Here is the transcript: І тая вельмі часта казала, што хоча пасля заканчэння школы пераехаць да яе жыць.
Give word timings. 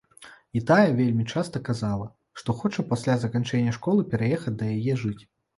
І 0.59 0.61
тая 0.71 0.85
вельмі 0.99 1.25
часта 1.33 1.61
казала, 1.67 2.07
што 2.43 2.57
хоча 2.63 2.87
пасля 2.95 3.19
заканчэння 3.27 3.77
школы 3.79 4.09
пераехаць 4.15 4.59
да 4.65 4.73
яе 4.81 5.01
жыць. 5.05 5.19